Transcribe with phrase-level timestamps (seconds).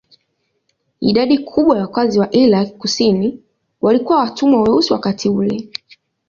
[1.01, 3.41] Idadi kubwa ya wakazi wa Irak kusini
[3.81, 5.69] walikuwa watumwa weusi wakati ule.